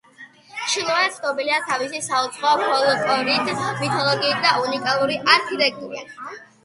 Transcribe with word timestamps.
ჩილოე 0.75 1.09
ცნობილია 1.17 1.59
თავისი 1.67 2.01
საუცხოო 2.07 2.55
ფოლკლორით, 2.63 3.53
მითოლოგიით 3.83 4.43
და 4.47 4.55
უნიკალური 4.67 5.19
არქიტექტურით. 5.37 6.17